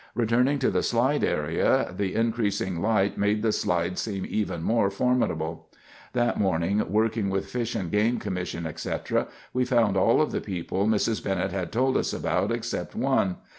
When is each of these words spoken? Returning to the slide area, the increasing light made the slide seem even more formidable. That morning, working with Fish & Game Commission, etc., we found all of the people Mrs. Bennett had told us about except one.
Returning 0.15 0.57
to 0.57 0.71
the 0.71 0.81
slide 0.81 1.23
area, 1.23 1.93
the 1.95 2.15
increasing 2.15 2.81
light 2.81 3.19
made 3.19 3.43
the 3.43 3.51
slide 3.51 3.99
seem 3.99 4.25
even 4.27 4.63
more 4.63 4.89
formidable. 4.89 5.69
That 6.13 6.39
morning, 6.39 6.83
working 6.91 7.29
with 7.29 7.45
Fish 7.51 7.77
& 7.87 7.91
Game 7.91 8.17
Commission, 8.17 8.65
etc., 8.65 9.27
we 9.53 9.63
found 9.63 9.95
all 9.97 10.19
of 10.19 10.31
the 10.31 10.41
people 10.41 10.87
Mrs. 10.87 11.23
Bennett 11.23 11.51
had 11.51 11.71
told 11.71 11.97
us 11.97 12.13
about 12.13 12.51
except 12.51 12.95
one. 12.95 13.35